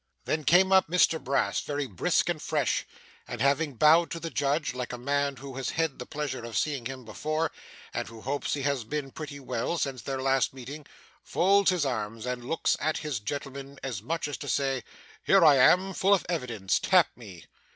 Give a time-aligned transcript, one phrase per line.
[0.25, 0.61] Then up comes
[1.05, 2.85] Mr Brass, very brisk and fresh;
[3.27, 6.57] and, having bowed to the judge, like a man who has had the pleasure of
[6.57, 7.51] seeing him before,
[7.93, 10.87] and who hopes he has been pretty well since their last meeting,
[11.21, 14.83] folds his arms, and looks at his gentleman as much as to say
[15.21, 17.45] 'Here I am full of evidence Tap me!